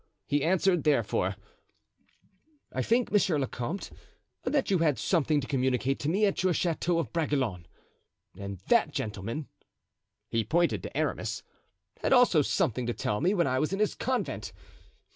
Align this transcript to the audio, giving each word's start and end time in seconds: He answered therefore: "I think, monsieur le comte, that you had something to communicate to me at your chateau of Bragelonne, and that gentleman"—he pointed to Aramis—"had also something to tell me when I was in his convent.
He 0.25 0.43
answered 0.43 0.83
therefore: 0.83 1.35
"I 2.73 2.81
think, 2.81 3.11
monsieur 3.11 3.37
le 3.37 3.45
comte, 3.45 3.91
that 4.43 4.71
you 4.71 4.79
had 4.79 4.97
something 4.97 5.39
to 5.41 5.45
communicate 5.47 5.99
to 5.99 6.09
me 6.09 6.25
at 6.25 6.41
your 6.41 6.55
chateau 6.55 6.97
of 6.97 7.13
Bragelonne, 7.13 7.67
and 8.35 8.57
that 8.69 8.89
gentleman"—he 8.89 10.43
pointed 10.45 10.81
to 10.81 10.97
Aramis—"had 10.97 12.13
also 12.13 12.41
something 12.41 12.87
to 12.87 12.95
tell 12.95 13.21
me 13.21 13.35
when 13.35 13.45
I 13.45 13.59
was 13.59 13.73
in 13.73 13.79
his 13.79 13.93
convent. 13.93 14.53